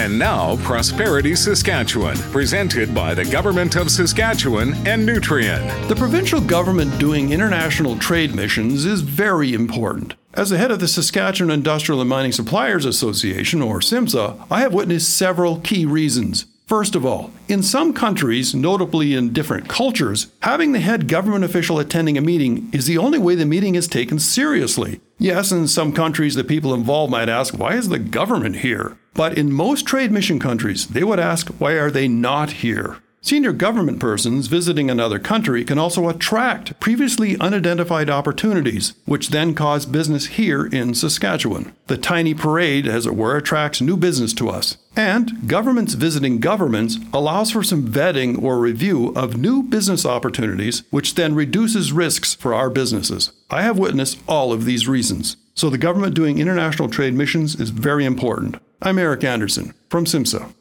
[0.00, 5.88] And now, Prosperity Saskatchewan, presented by the Government of Saskatchewan and Nutrien.
[5.88, 10.14] The provincial government doing international trade missions is very important.
[10.32, 14.72] As the head of the Saskatchewan Industrial and Mining Suppliers Association, or SIMSA, I have
[14.72, 16.46] witnessed several key reasons.
[16.66, 21.78] First of all, in some countries, notably in different cultures, having the head government official
[21.78, 25.02] attending a meeting is the only way the meeting is taken seriously.
[25.18, 28.96] Yes, in some countries, the people involved might ask, why is the government here?
[29.14, 32.98] But in most trade mission countries, they would ask, why are they not here?
[33.22, 39.84] Senior government persons visiting another country can also attract previously unidentified opportunities, which then cause
[39.84, 41.74] business here in Saskatchewan.
[41.88, 44.78] The tiny parade, as it were, attracts new business to us.
[44.96, 51.14] And governments visiting governments allows for some vetting or review of new business opportunities, which
[51.14, 53.32] then reduces risks for our businesses.
[53.50, 55.36] I have witnessed all of these reasons.
[55.52, 58.56] So the government doing international trade missions is very important.
[58.82, 60.54] I'm Eric Anderson from SIMSA.